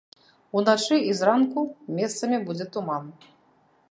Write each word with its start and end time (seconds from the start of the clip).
Уначы 0.59 0.97
і 1.09 1.11
зранку 1.19 1.61
месцамі 1.99 2.37
будзе 2.47 2.65
туман. 2.77 3.05